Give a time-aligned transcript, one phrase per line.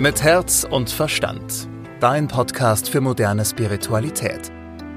[0.00, 1.68] Mit Herz und Verstand.
[1.98, 4.52] Dein Podcast für moderne Spiritualität.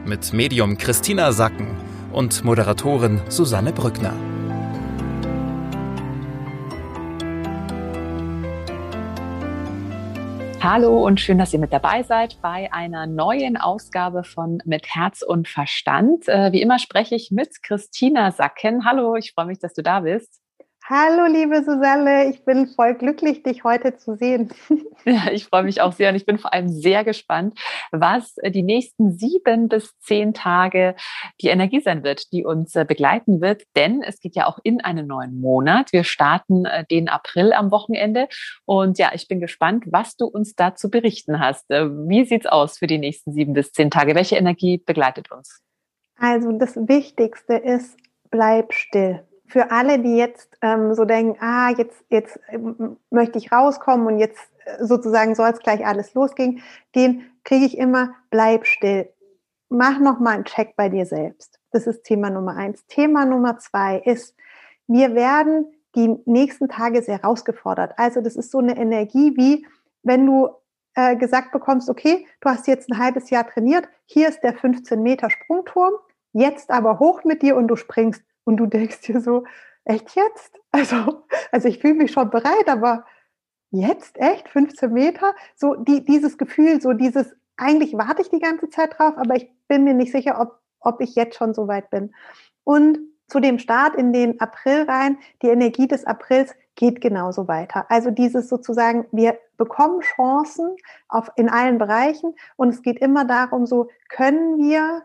[0.05, 1.75] Mit Medium Christina Sacken
[2.13, 4.14] und Moderatorin Susanne Brückner.
[10.61, 15.23] Hallo und schön, dass ihr mit dabei seid bei einer neuen Ausgabe von Mit Herz
[15.23, 16.27] und Verstand.
[16.27, 18.86] Äh, wie immer spreche ich mit Christina Sacken.
[18.86, 20.40] Hallo, ich freue mich, dass du da bist.
[20.93, 24.49] Hallo, liebe Susanne, ich bin voll glücklich, dich heute zu sehen.
[25.05, 27.57] Ja, ich freue mich auch sehr und ich bin vor allem sehr gespannt,
[27.91, 30.96] was die nächsten sieben bis zehn Tage
[31.41, 33.63] die Energie sein wird, die uns äh, begleiten wird.
[33.76, 35.91] Denn es geht ja auch in einen neuen Monat.
[35.91, 38.27] Wir starten äh, den April am Wochenende
[38.66, 41.71] und ja, ich bin gespannt, was du uns da zu berichten hast.
[41.71, 44.13] Äh, wie sieht's aus für die nächsten sieben bis zehn Tage?
[44.13, 45.63] Welche Energie begleitet uns?
[46.20, 47.98] Also das Wichtigste ist,
[48.30, 53.52] bleib still für alle, die jetzt ähm, so denken, ah, jetzt, jetzt ähm, möchte ich
[53.52, 56.62] rauskommen und jetzt äh, sozusagen soll es gleich alles losgehen,
[56.94, 59.10] gehen, kriege ich immer, bleib still.
[59.70, 61.60] Mach nochmal einen Check bei dir selbst.
[61.72, 62.85] Das ist Thema Nummer eins.
[62.88, 64.35] Thema Nummer zwei ist,
[64.88, 67.94] wir werden die nächsten Tage sehr herausgefordert.
[67.97, 69.67] Also das ist so eine Energie wie,
[70.03, 70.49] wenn du
[70.95, 75.02] äh, gesagt bekommst, okay, du hast jetzt ein halbes Jahr trainiert, hier ist der 15
[75.02, 75.94] Meter Sprungturm,
[76.31, 79.44] jetzt aber hoch mit dir und du springst und du denkst dir so,
[79.86, 80.58] echt jetzt?
[80.73, 83.03] Also, also ich fühle mich schon bereit, aber
[83.72, 85.36] jetzt echt 15 Meter?
[85.53, 89.50] So die, dieses Gefühl, so dieses, eigentlich warte ich die ganze Zeit drauf, aber ich
[89.67, 92.14] bin mir nicht sicher, ob, ob ich jetzt schon so weit bin.
[92.64, 97.86] Und zu dem Start in den April rein, die Energie des Aprils geht genauso weiter.
[97.89, 100.75] Also dieses sozusagen, wir bekommen Chancen
[101.08, 105.03] auf, in allen Bereichen und es geht immer darum, so können wir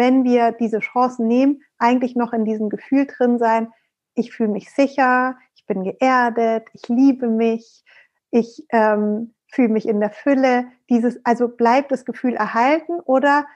[0.00, 3.70] wenn wir diese Chancen nehmen, eigentlich noch in diesem Gefühl drin sein,
[4.14, 7.84] ich fühle mich sicher, ich bin geerdet, ich liebe mich,
[8.30, 10.68] ich ähm, fühle mich in der Fülle.
[10.88, 13.46] Dieses, also bleibt das Gefühl erhalten oder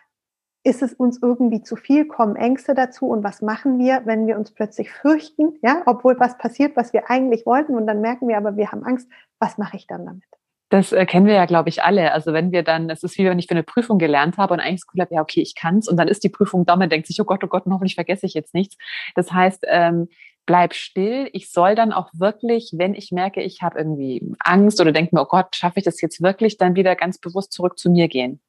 [0.64, 4.36] ist es uns irgendwie zu viel, kommen Ängste dazu und was machen wir, wenn wir
[4.36, 8.36] uns plötzlich fürchten, ja, obwohl was passiert, was wir eigentlich wollten und dann merken wir
[8.36, 10.24] aber, wir haben Angst, was mache ich dann damit?
[10.70, 12.12] Das äh, kennen wir ja, glaube ich, alle.
[12.12, 14.60] Also wenn wir dann, es ist wie wenn ich für eine Prüfung gelernt habe und
[14.60, 16.88] eigentlich das Gefühl habe, ja, okay, ich kann's und dann ist die Prüfung da, man
[16.88, 18.76] denkt sich, oh Gott, oh Gott, hoffentlich vergesse ich jetzt nichts.
[19.14, 20.08] Das heißt, ähm,
[20.46, 21.28] bleib still.
[21.32, 25.22] Ich soll dann auch wirklich, wenn ich merke, ich habe irgendwie Angst oder denke mir,
[25.22, 28.40] oh Gott, schaffe ich das jetzt wirklich, dann wieder ganz bewusst zurück zu mir gehen.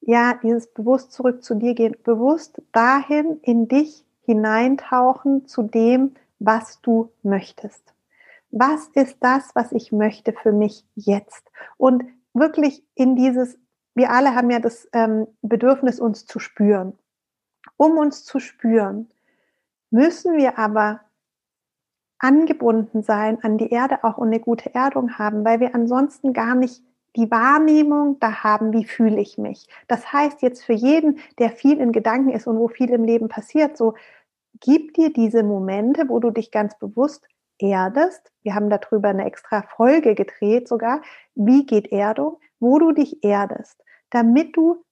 [0.00, 6.80] Ja, dieses bewusst zurück zu dir gehen, bewusst dahin in dich hineintauchen zu dem, was
[6.80, 7.94] du möchtest
[8.50, 11.50] was ist das, was ich möchte für mich jetzt?
[11.76, 13.58] Und wirklich in dieses,
[13.94, 16.98] wir alle haben ja das ähm, Bedürfnis, uns zu spüren.
[17.76, 19.10] Um uns zu spüren,
[19.90, 21.00] müssen wir aber
[22.18, 26.54] angebunden sein an die Erde auch und eine gute Erdung haben, weil wir ansonsten gar
[26.54, 26.82] nicht
[27.16, 29.66] die Wahrnehmung da haben, wie fühle ich mich.
[29.86, 33.28] Das heißt jetzt für jeden, der viel in Gedanken ist und wo viel im Leben
[33.28, 33.94] passiert, so
[34.60, 37.26] gib dir diese Momente, wo du dich ganz bewusst
[37.58, 38.32] erdest.
[38.48, 41.02] Wir haben darüber eine extra Folge gedreht sogar.
[41.34, 42.40] Wie geht Erdung?
[42.60, 44.82] Wo du dich erdest, damit du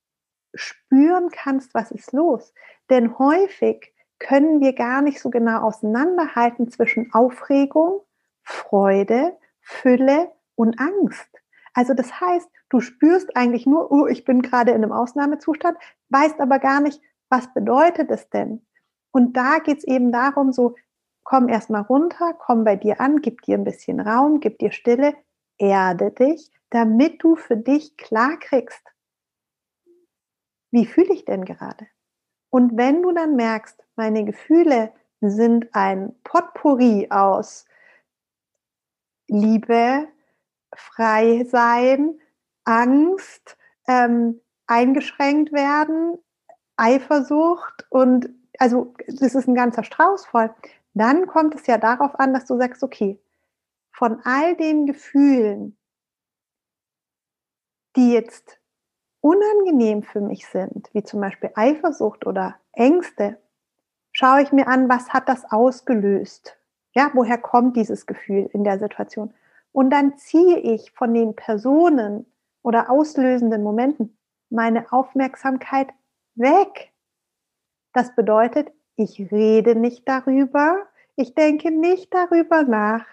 [0.54, 2.52] spüren kannst, was ist los.
[2.90, 8.02] Denn häufig können wir gar nicht so genau auseinanderhalten zwischen Aufregung,
[8.42, 11.30] Freude, Fülle und Angst.
[11.72, 15.78] Also das heißt, du spürst eigentlich nur, oh, ich bin gerade in einem Ausnahmezustand,
[16.10, 17.00] weißt aber gar nicht,
[17.30, 18.66] was bedeutet es denn?
[19.12, 20.74] Und da geht es eben darum, so
[21.26, 25.12] komm erstmal runter, komm bei dir an, gib dir ein bisschen Raum, gib dir Stille,
[25.58, 28.82] erde dich, damit du für dich klar kriegst,
[30.70, 31.88] wie fühle ich denn gerade?
[32.48, 37.64] Und wenn du dann merkst, meine Gefühle sind ein Potpourri aus
[39.26, 40.06] Liebe,
[40.76, 42.20] frei sein,
[42.64, 43.58] Angst,
[43.88, 46.18] ähm, eingeschränkt werden,
[46.76, 50.54] Eifersucht und also das ist ein ganzer Strauß voll
[51.00, 53.20] dann kommt es ja darauf an, dass du sagst, okay,
[53.92, 55.76] von all den Gefühlen,
[57.96, 58.58] die jetzt
[59.20, 63.38] unangenehm für mich sind, wie zum Beispiel Eifersucht oder Ängste,
[64.12, 66.58] schaue ich mir an, was hat das ausgelöst?
[66.94, 69.34] Ja, woher kommt dieses Gefühl in der Situation?
[69.72, 72.24] Und dann ziehe ich von den Personen
[72.62, 74.16] oder auslösenden Momenten
[74.48, 75.88] meine Aufmerksamkeit
[76.36, 76.94] weg.
[77.92, 80.86] Das bedeutet, ich rede nicht darüber.
[81.16, 83.06] Ich denke nicht darüber nach.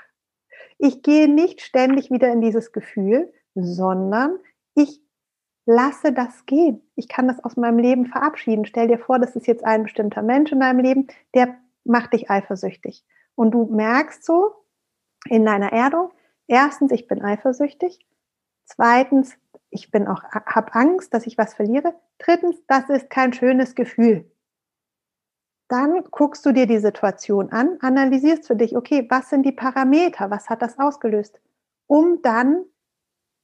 [0.78, 4.40] Ich gehe nicht ständig wieder in dieses Gefühl, sondern
[4.76, 5.02] ich
[5.66, 6.82] lasse das gehen.
[6.96, 8.66] Ich kann das aus meinem Leben verabschieden.
[8.66, 11.56] Stell dir vor, das ist jetzt ein bestimmter Mensch in deinem Leben, der
[11.86, 13.06] macht dich eifersüchtig.
[13.36, 14.54] Und du merkst so
[15.30, 16.12] in deiner Erdung,
[16.48, 18.06] erstens, ich bin eifersüchtig.
[18.66, 19.36] Zweitens,
[19.70, 21.96] ich bin auch, habe Angst, dass ich was verliere.
[22.20, 24.30] Drittens, das ist kein schönes Gefühl.
[25.74, 30.30] Dann guckst du dir die Situation an, analysierst für dich, okay, was sind die Parameter,
[30.30, 31.42] was hat das ausgelöst,
[31.88, 32.64] um dann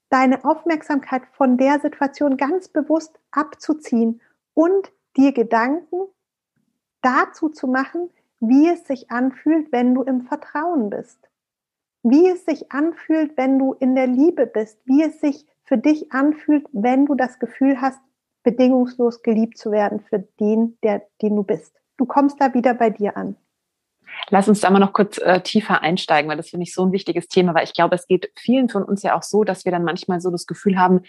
[0.10, 4.22] deine Aufmerksamkeit von der Situation ganz bewusst abzuziehen
[4.54, 6.02] und dir Gedanken
[7.02, 11.32] dazu zu machen, wie es sich anfühlt, wenn du im Vertrauen bist.
[12.04, 14.78] Wie es sich anfühlt, wenn du in der Liebe bist.
[14.86, 18.00] Wie es sich für dich anfühlt, wenn du das Gefühl hast,
[18.44, 21.80] bedingungslos geliebt zu werden für den, der, den du bist.
[22.00, 23.36] Du kommst da wieder bei dir an.
[24.30, 26.94] Lass uns da mal noch kurz äh, tiefer einsteigen, weil das finde ich so ein
[26.94, 29.74] wichtiges Thema, weil ich glaube, es geht vielen von uns ja auch so, dass wir
[29.74, 31.02] dann manchmal so das Gefühl haben,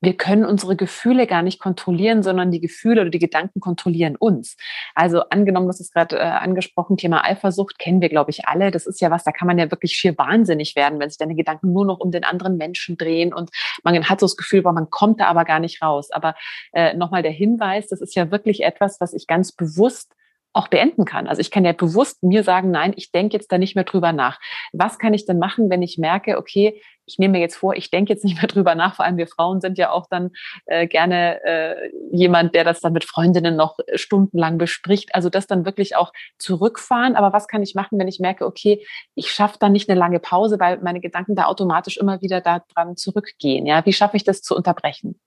[0.00, 4.56] wir können unsere Gefühle gar nicht kontrollieren, sondern die Gefühle oder die Gedanken kontrollieren uns.
[4.96, 8.72] Also angenommen, das ist gerade äh, angesprochen, Thema Eifersucht kennen wir, glaube ich, alle.
[8.72, 11.36] Das ist ja was, da kann man ja wirklich schier wahnsinnig werden, wenn sich deine
[11.36, 13.50] Gedanken nur noch um den anderen Menschen drehen und
[13.84, 16.10] man hat so das Gefühl, boah, man kommt da aber gar nicht raus.
[16.10, 16.34] Aber
[16.72, 20.12] äh, nochmal der Hinweis, das ist ja wirklich etwas, was ich ganz bewusst
[20.52, 21.26] auch beenden kann.
[21.26, 24.12] Also ich kann ja bewusst mir sagen, nein, ich denke jetzt da nicht mehr drüber
[24.12, 24.38] nach.
[24.72, 27.90] Was kann ich denn machen, wenn ich merke, okay, ich nehme mir jetzt vor, ich
[27.90, 28.96] denke jetzt nicht mehr drüber nach.
[28.96, 30.30] Vor allem wir Frauen sind ja auch dann
[30.66, 35.14] äh, gerne äh, jemand, der das dann mit Freundinnen noch stundenlang bespricht.
[35.14, 37.16] Also das dann wirklich auch zurückfahren.
[37.16, 38.84] Aber was kann ich machen, wenn ich merke, okay,
[39.14, 42.96] ich schaffe dann nicht eine lange Pause, weil meine Gedanken da automatisch immer wieder daran
[42.96, 43.66] zurückgehen.
[43.66, 45.18] Ja, wie schaffe ich das zu unterbrechen?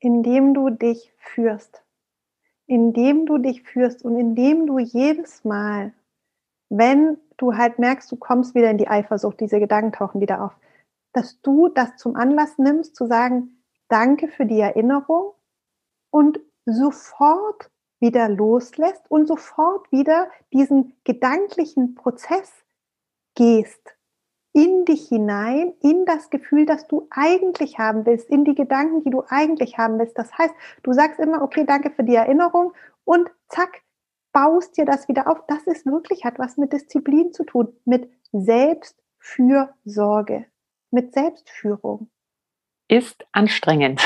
[0.00, 1.82] Indem du dich führst
[2.72, 5.92] indem du dich führst und indem du jedes Mal,
[6.70, 10.56] wenn du halt merkst, du kommst wieder in die Eifersucht, diese Gedanken tauchen wieder auf,
[11.12, 15.34] dass du das zum Anlass nimmst, zu sagen, danke für die Erinnerung
[16.08, 17.70] und sofort
[18.00, 22.50] wieder loslässt und sofort wieder diesen gedanklichen Prozess
[23.34, 23.98] gehst
[24.52, 29.10] in dich hinein, in das Gefühl, das du eigentlich haben willst, in die Gedanken, die
[29.10, 30.18] du eigentlich haben willst.
[30.18, 33.80] Das heißt, du sagst immer, okay, danke für die Erinnerung und zack,
[34.32, 35.46] baust dir das wieder auf.
[35.46, 40.46] Das ist wirklich, hat was mit Disziplin zu tun, mit Selbstfürsorge,
[40.90, 42.10] mit Selbstführung.
[42.88, 44.02] Ist anstrengend.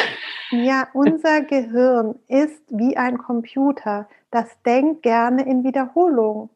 [0.50, 4.08] Ja, unser Gehirn ist wie ein Computer.
[4.30, 6.50] Das denkt gerne in Wiederholung.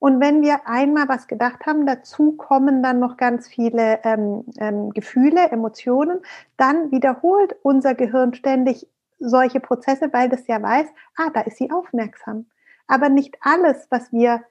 [0.00, 4.90] Und wenn wir einmal was gedacht haben, dazu kommen dann noch ganz viele ähm, ähm,
[4.90, 6.20] Gefühle, Emotionen,
[6.56, 10.86] dann wiederholt unser Gehirn ständig solche Prozesse, weil das ja weiß,
[11.16, 12.46] ah, da ist sie aufmerksam.
[12.86, 14.44] Aber nicht alles, was wir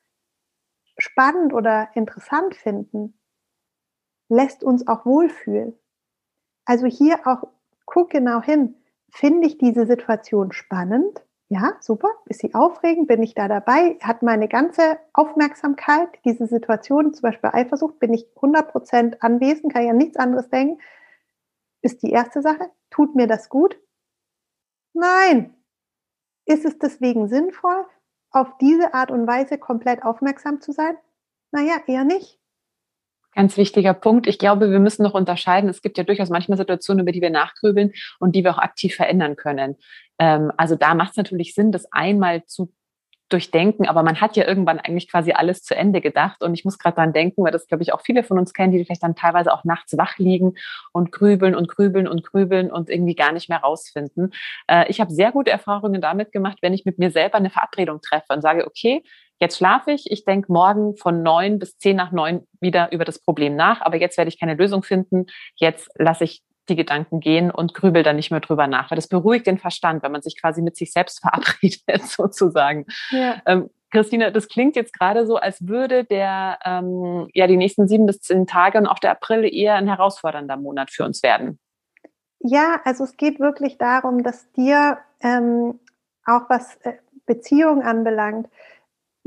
[0.97, 3.17] spannend oder interessant finden,
[4.29, 5.77] lässt uns auch wohlfühlen.
[6.65, 7.47] Also hier auch,
[7.85, 8.75] guck genau hin,
[9.09, 11.23] finde ich diese Situation spannend?
[11.49, 17.13] Ja, super, ist sie aufregend, bin ich da dabei, hat meine ganze Aufmerksamkeit, diese Situation,
[17.13, 20.81] zum Beispiel Eifersucht, bin ich 100% anwesend, kann ja nichts anderes denken,
[21.81, 22.69] ist die erste Sache.
[22.89, 23.79] Tut mir das gut?
[24.93, 25.55] Nein.
[26.45, 27.85] Ist es deswegen sinnvoll,
[28.31, 30.97] auf diese Art und Weise komplett aufmerksam zu sein?
[31.51, 32.39] Naja, eher nicht.
[33.37, 34.25] Ganz wichtiger Punkt.
[34.25, 35.69] Ich glaube, wir müssen noch unterscheiden.
[35.69, 38.95] Es gibt ja durchaus manchmal Situationen, über die wir nachgrübeln und die wir auch aktiv
[38.95, 39.75] verändern können.
[40.17, 42.73] Ähm, also da macht es natürlich Sinn, das einmal zu
[43.29, 46.41] durchdenken, aber man hat ja irgendwann eigentlich quasi alles zu Ende gedacht.
[46.41, 48.71] Und ich muss gerade dran denken, weil das, glaube ich, auch viele von uns kennen,
[48.71, 50.55] die vielleicht dann teilweise auch nachts wach liegen
[50.91, 54.33] und grübeln und grübeln und grübeln und irgendwie gar nicht mehr rausfinden.
[54.67, 58.01] Äh, ich habe sehr gute Erfahrungen damit gemacht, wenn ich mit mir selber eine Verabredung
[58.01, 59.03] treffe und sage, okay,
[59.39, 63.19] jetzt schlafe ich, ich denke morgen von neun bis zehn nach neun wieder über das
[63.19, 65.27] Problem nach, aber jetzt werde ich keine Lösung finden.
[65.55, 69.07] Jetzt lasse ich die Gedanken gehen und grübel dann nicht mehr drüber nach, weil das
[69.07, 72.85] beruhigt den Verstand, wenn man sich quasi mit sich selbst verabredet sozusagen.
[73.11, 73.41] Ja.
[73.45, 78.05] Ähm, Christine, das klingt jetzt gerade so, als würde der ähm, ja die nächsten sieben
[78.05, 81.57] bis zehn Tage und auch der April eher ein herausfordernder Monat für uns werden.
[82.39, 85.79] Ja, also es geht wirklich darum, dass dir ähm,
[86.25, 86.93] auch was äh,
[87.25, 88.47] Beziehung anbelangt,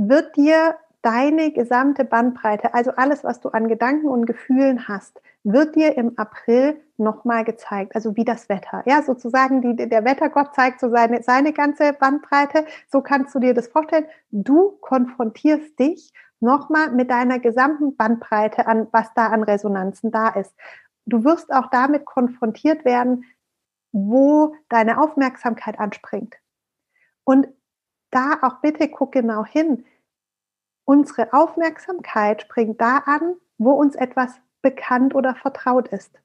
[0.08, 5.76] wird dir deine gesamte Bandbreite, also alles, was du an Gedanken und Gefühlen hast, wird
[5.76, 8.82] dir im April nochmal gezeigt, also wie das Wetter.
[8.86, 12.66] Ja, sozusagen die, der Wettergott zeigt so seine, seine ganze Bandbreite.
[12.90, 14.06] So kannst du dir das vorstellen.
[14.30, 20.54] Du konfrontierst dich nochmal mit deiner gesamten Bandbreite an, was da an Resonanzen da ist.
[21.06, 23.24] Du wirst auch damit konfrontiert werden,
[23.92, 26.36] wo deine Aufmerksamkeit anspringt.
[27.24, 27.48] Und
[28.10, 29.84] da auch bitte guck genau hin.
[30.84, 36.20] Unsere Aufmerksamkeit springt da an, wo uns etwas bekannt oder vertraut ist.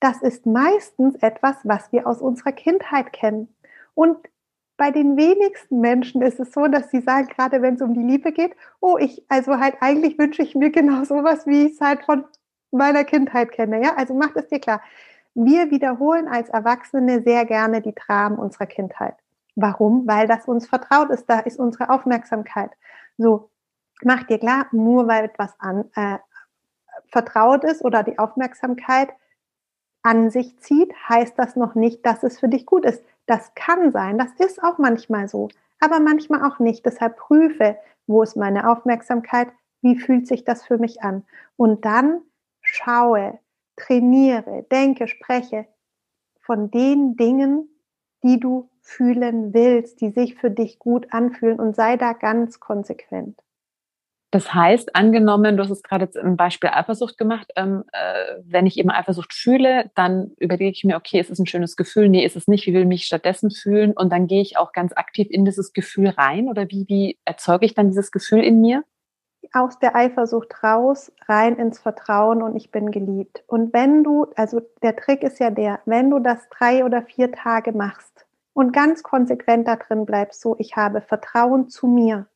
[0.00, 3.54] Das ist meistens etwas, was wir aus unserer Kindheit kennen.
[3.94, 4.18] Und
[4.76, 8.02] bei den wenigsten Menschen ist es so, dass sie sagen, gerade wenn es um die
[8.02, 11.80] Liebe geht, oh, ich, also halt eigentlich wünsche ich mir genau sowas, wie ich es
[11.82, 12.24] halt von
[12.70, 13.82] meiner Kindheit kenne.
[13.82, 14.80] Ja, also macht es dir klar.
[15.34, 19.16] Wir wiederholen als Erwachsene sehr gerne die Dramen unserer Kindheit.
[19.60, 20.06] Warum?
[20.06, 21.28] Weil das uns vertraut ist.
[21.28, 22.70] Da ist unsere Aufmerksamkeit.
[23.18, 23.50] So,
[24.02, 26.18] mach dir klar, nur weil etwas an, äh,
[27.10, 29.10] vertraut ist oder die Aufmerksamkeit
[30.02, 33.04] an sich zieht, heißt das noch nicht, dass es für dich gut ist.
[33.26, 35.48] Das kann sein, das ist auch manchmal so,
[35.78, 36.86] aber manchmal auch nicht.
[36.86, 37.76] Deshalb prüfe,
[38.06, 39.48] wo ist meine Aufmerksamkeit,
[39.82, 41.24] wie fühlt sich das für mich an.
[41.56, 42.22] Und dann
[42.62, 43.38] schaue,
[43.76, 45.66] trainiere, denke, spreche
[46.40, 47.68] von den Dingen,
[48.22, 53.40] die du fühlen willst, die sich für dich gut anfühlen und sei da ganz konsequent.
[54.32, 58.78] Das heißt, angenommen, du hast es gerade im Beispiel Eifersucht gemacht, ähm, äh, wenn ich
[58.78, 62.08] eben Eifersucht fühle, dann überlege ich mir, okay, ist es ein schönes Gefühl?
[62.08, 62.64] Nee, ist es nicht.
[62.66, 63.92] Wie will ich mich stattdessen fühlen?
[63.92, 67.66] Und dann gehe ich auch ganz aktiv in dieses Gefühl rein oder wie, wie erzeuge
[67.66, 68.84] ich dann dieses Gefühl in mir?
[69.52, 73.42] Aus der Eifersucht raus, rein ins Vertrauen und ich bin geliebt.
[73.48, 77.32] Und wenn du, also der Trick ist ja der, wenn du das drei oder vier
[77.32, 82.26] Tage machst und ganz konsequent da drin bleibst, so ich habe Vertrauen zu mir,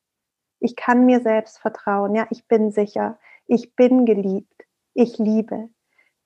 [0.65, 2.15] ich kann mir selbst vertrauen.
[2.15, 3.19] Ja, ich bin sicher.
[3.47, 4.65] Ich bin geliebt.
[4.95, 5.69] Ich liebe.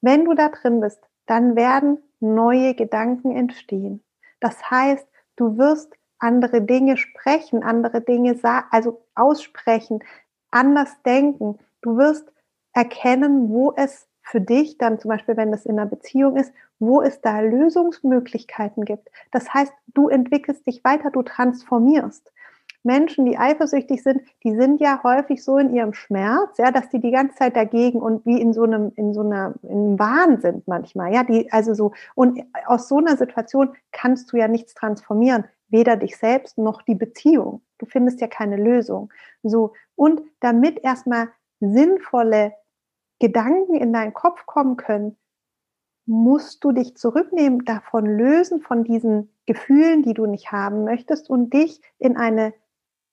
[0.01, 4.05] Wenn du da drin bist, dann werden neue Gedanken entstehen.
[4.39, 8.39] Das heißt, du wirst andere Dinge sprechen, andere Dinge
[8.71, 10.05] also aussprechen,
[10.53, 11.59] anders denken.
[11.83, 12.33] Du wirst
[12.73, 17.03] erkennen, wo es für dich dann zum Beispiel, wenn das in einer Beziehung ist, wo
[17.03, 19.11] es da Lösungsmöglichkeiten gibt.
[19.31, 22.33] Das heißt, du entwickelst dich weiter, du transformierst.
[22.85, 27.01] Menschen, die eifersüchtig sind, die sind ja häufig so in ihrem Schmerz, ja, dass die
[27.01, 30.69] die ganze Zeit dagegen und wie in so einem, in so einer, in Wahn sind
[30.69, 35.45] manchmal, ja, die, also so, und aus so einer Situation kannst du ja nichts transformieren,
[35.69, 37.63] weder dich selbst noch die Beziehung.
[37.79, 39.13] Du findest ja keine Lösung.
[39.43, 41.29] So, und damit erstmal
[41.61, 42.55] sinnvolle
[43.19, 45.17] Gedanken in deinen Kopf kommen können,
[46.09, 51.53] musst du dich zurücknehmen, davon lösen, von diesen Gefühlen, die du nicht haben möchtest und
[51.53, 52.55] dich in eine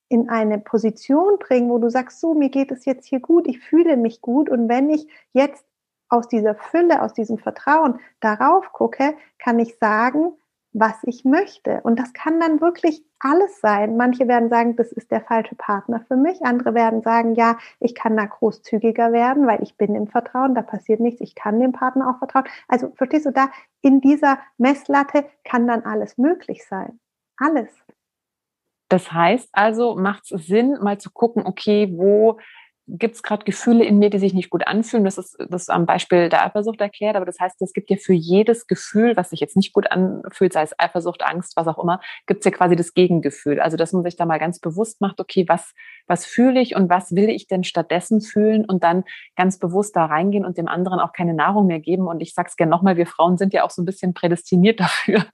[0.08, 3.60] in eine Position bringen, wo du sagst, so, mir geht es jetzt hier gut, ich
[3.60, 5.66] fühle mich gut und wenn ich jetzt
[6.10, 10.34] aus dieser Fülle, aus diesem Vertrauen darauf gucke, kann ich sagen,
[10.74, 11.82] was ich möchte.
[11.82, 13.98] Und das kann dann wirklich alles sein.
[13.98, 16.46] Manche werden sagen, das ist der falsche Partner für mich.
[16.46, 20.62] Andere werden sagen, ja, ich kann da großzügiger werden, weil ich bin im Vertrauen, da
[20.62, 22.46] passiert nichts, ich kann dem Partner auch vertrauen.
[22.68, 23.50] Also verstehst du da,
[23.82, 27.00] in dieser Messlatte kann dann alles möglich sein.
[27.38, 27.70] Alles.
[28.90, 32.38] Das heißt also, macht es Sinn, mal zu gucken, okay, wo
[32.88, 35.06] gibt es gerade Gefühle in mir, die sich nicht gut anfühlen.
[35.06, 38.14] Das ist das am Beispiel der Eifersucht erklärt, aber das heißt, es gibt ja für
[38.14, 42.00] jedes Gefühl, was sich jetzt nicht gut anfühlt, sei es Eifersucht, Angst, was auch immer,
[42.28, 43.60] gibt es ja quasi das Gegengefühl.
[43.60, 45.74] Also dass man sich da mal ganz bewusst macht, okay, was,
[46.08, 49.04] was fühle ich und was will ich denn stattdessen fühlen und dann
[49.36, 52.08] ganz bewusst da reingehen und dem anderen auch keine Nahrung mehr geben.
[52.08, 55.26] Und ich sag's gerne nochmal, wir Frauen sind ja auch so ein bisschen prädestiniert dafür,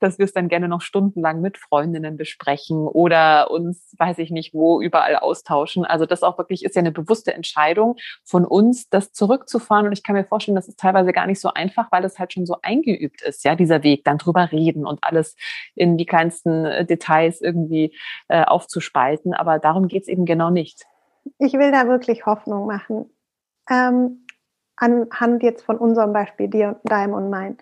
[0.00, 4.54] dass wir es dann gerne noch stundenlang mit Freundinnen besprechen oder uns, weiß ich nicht,
[4.54, 5.84] wo überall austauschen.
[5.84, 9.86] Also das auch wirklich ist ja eine bewusste Entscheidung von uns, das zurückzufahren.
[9.86, 12.32] Und ich kann mir vorstellen, das ist teilweise gar nicht so einfach, weil es halt
[12.32, 15.36] schon so eingeübt ist, ja, dieser Weg, dann drüber reden und alles
[15.74, 17.96] in die kleinsten äh, Details irgendwie
[18.28, 19.34] äh, aufzuspalten.
[19.34, 20.86] Aber darum geht es eben genau nicht.
[21.38, 23.10] Ich will da wirklich Hoffnung machen.
[23.68, 24.26] Ähm,
[24.76, 27.58] anhand jetzt von unserem Beispiel, dir, deinem und mein.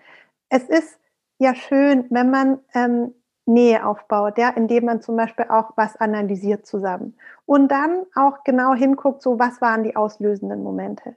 [0.49, 0.99] Es ist
[1.38, 3.14] ja schön, wenn man ähm,
[3.47, 7.16] Nähe aufbaut, ja, indem man zum Beispiel auch was analysiert zusammen
[7.47, 11.16] und dann auch genau hinguckt, so was waren die auslösenden Momente.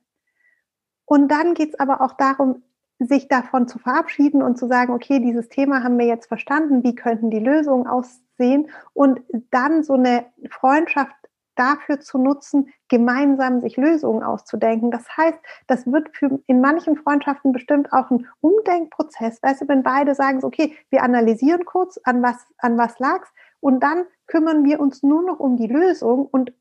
[1.06, 2.64] Und dann geht es aber auch darum,
[3.00, 6.96] sich davon zu verabschieden und zu sagen, okay, dieses Thema haben wir jetzt verstanden, wie
[6.96, 9.22] könnten die Lösungen aussehen und
[9.52, 11.16] dann so eine Freundschaft
[11.56, 14.92] dafür zu nutzen, gemeinsam sich Lösungen auszudenken.
[14.92, 19.42] Das heißt, das wird für in manchen Freundschaften bestimmt auch ein Umdenkprozess.
[19.42, 23.82] Weißt du, wenn beide sagen, okay, wir analysieren kurz, an was, an was lag's, und
[23.82, 26.54] dann kümmern wir uns nur noch um die Lösung und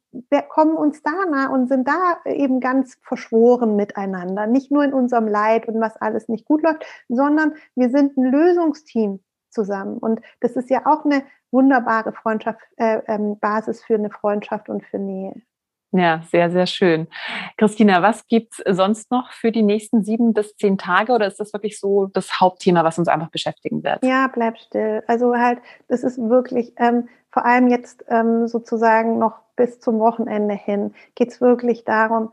[0.49, 4.47] kommen uns da nah und sind da eben ganz verschworen miteinander.
[4.47, 8.31] Nicht nur in unserem Leid und was alles nicht gut läuft, sondern wir sind ein
[8.31, 9.21] Lösungsteam
[9.51, 9.99] zusammen.
[9.99, 14.85] Und das ist ja auch eine wunderbare Freundschaft, äh, ähm, Basis für eine Freundschaft und
[14.85, 15.43] für Nähe.
[15.97, 17.07] Ja, sehr, sehr schön.
[17.57, 21.53] Christina, was gibt's sonst noch für die nächsten sieben bis zehn Tage oder ist das
[21.53, 24.05] wirklich so das Hauptthema, was uns einfach beschäftigen wird?
[24.05, 25.05] Ja, bleib still.
[25.07, 30.55] Also halt, das ist wirklich, ähm, vor allem jetzt ähm, sozusagen noch bis zum Wochenende
[30.55, 32.33] hin, geht's wirklich darum,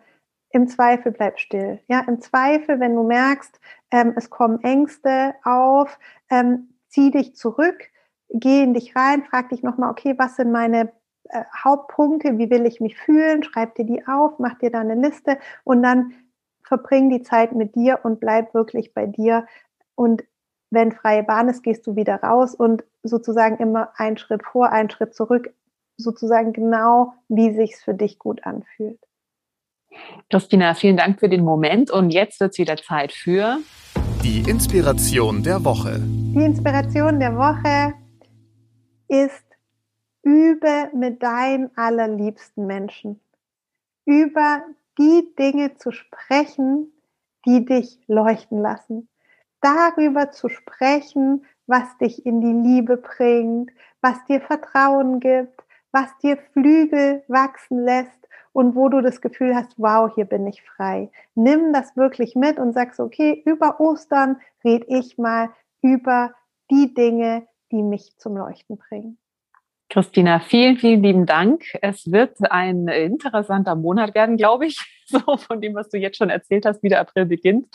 [0.50, 1.80] im Zweifel bleib still.
[1.88, 3.60] Ja, im Zweifel, wenn du merkst,
[3.92, 6.00] ähm, es kommen Ängste auf,
[6.32, 7.78] ähm, zieh dich zurück,
[8.30, 10.92] geh in dich rein, frag dich nochmal, okay, was sind meine
[11.32, 14.96] äh, Hauptpunkte, wie will ich mich fühlen, schreib dir die auf, mach dir da eine
[14.96, 16.14] Liste und dann
[16.64, 19.46] verbring die Zeit mit dir und bleib wirklich bei dir.
[19.96, 20.24] Und
[20.70, 24.90] wenn freie Bahn ist, gehst du wieder raus und sozusagen immer einen Schritt vor, einen
[24.90, 25.54] Schritt zurück,
[25.98, 29.00] sozusagen genau, wie sich's für dich gut anfühlt.
[30.30, 33.58] Christina, vielen Dank für den Moment und jetzt wird es wieder Zeit für
[34.24, 36.00] die Inspiration der Woche.
[36.00, 37.94] Die Inspiration der Woche
[39.10, 39.51] ist,
[40.24, 43.20] übe mit deinen allerliebsten Menschen.
[44.06, 44.64] Über
[44.98, 46.92] die Dinge zu sprechen,
[47.46, 49.08] die dich leuchten lassen.
[49.62, 56.38] Darüber zu sprechen, was dich in die Liebe bringt, was dir Vertrauen gibt, was dir
[56.54, 61.12] Flügel wachsen lässt und wo du das Gefühl hast, wow, hier bin ich frei.
[61.36, 65.50] Nimm das wirklich mit und sagst, okay, über Ostern red ich mal
[65.82, 66.34] über
[66.70, 69.18] die Dinge, die mich zum Leuchten bringen.
[69.92, 71.66] Christina, vielen, vielen lieben Dank.
[71.82, 76.30] Es wird ein interessanter Monat werden, glaube ich, so von dem, was du jetzt schon
[76.30, 77.68] erzählt hast, wie der April beginnt.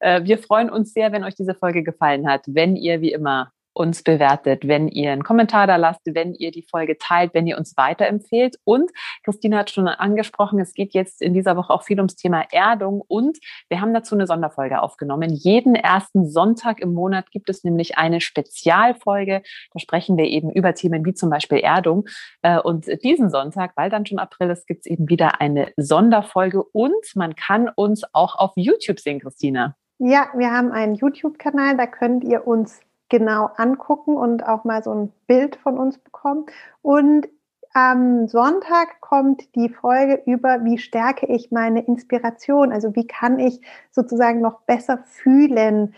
[0.00, 2.42] Äh, wir freuen uns sehr, wenn euch diese Folge gefallen hat.
[2.46, 6.62] Wenn ihr wie immer uns bewertet, wenn ihr einen Kommentar da lasst, wenn ihr die
[6.62, 8.56] Folge teilt, wenn ihr uns weiterempfehlt.
[8.64, 8.90] Und
[9.22, 13.02] Christina hat schon angesprochen, es geht jetzt in dieser Woche auch viel ums Thema Erdung
[13.06, 15.30] und wir haben dazu eine Sonderfolge aufgenommen.
[15.30, 19.42] Jeden ersten Sonntag im Monat gibt es nämlich eine Spezialfolge.
[19.72, 22.06] Da sprechen wir eben über Themen wie zum Beispiel Erdung.
[22.42, 26.62] Äh, und diesen Sonntag, weil dann schon April ist, gibt es eben wieder eine Sonderfolge
[26.62, 29.76] und man kann uns auch auf YouTube sehen, Christina.
[29.98, 34.92] Ja, wir haben einen YouTube-Kanal, da könnt ihr uns genau angucken und auch mal so
[34.92, 36.46] ein Bild von uns bekommen.
[36.82, 37.28] Und
[37.72, 42.72] am Sonntag kommt die Folge über, wie stärke ich meine Inspiration?
[42.72, 43.60] Also wie kann ich
[43.90, 45.94] sozusagen noch besser fühlen,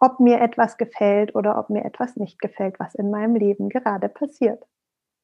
[0.00, 4.08] ob mir etwas gefällt oder ob mir etwas nicht gefällt, was in meinem Leben gerade
[4.08, 4.62] passiert.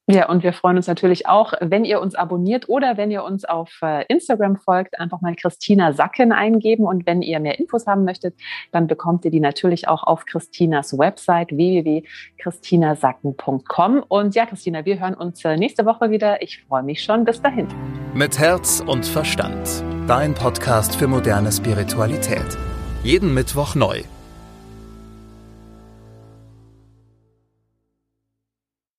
[0.07, 3.45] Ja, und wir freuen uns natürlich auch, wenn ihr uns abonniert oder wenn ihr uns
[3.45, 6.85] auf äh, Instagram folgt, einfach mal Christina Sacken eingeben.
[6.85, 8.35] Und wenn ihr mehr Infos haben möchtet,
[8.73, 14.03] dann bekommt ihr die natürlich auch auf Christinas Website www.christinasacken.com.
[14.05, 16.41] Und ja, Christina, wir hören uns äh, nächste Woche wieder.
[16.41, 17.23] Ich freue mich schon.
[17.23, 17.69] Bis dahin.
[18.13, 19.85] Mit Herz und Verstand.
[20.05, 22.57] Dein Podcast für moderne Spiritualität.
[23.03, 24.03] Jeden Mittwoch neu.